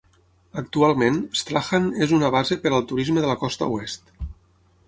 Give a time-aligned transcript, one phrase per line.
[0.61, 4.15] Actualment, Strahan es una base per al turisme de la costa oest.